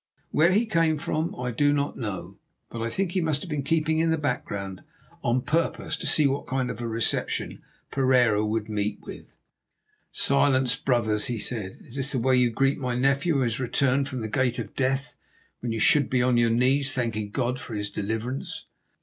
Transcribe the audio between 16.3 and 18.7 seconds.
your knees thanking God for his deliverance?"